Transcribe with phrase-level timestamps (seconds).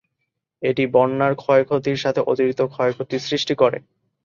[0.61, 3.77] এটি, বন্যার ক্ষয়ক্ষতির সাথে অতিরিক্ত ক্ষয়ক্ষতি সৃষ্টি করে।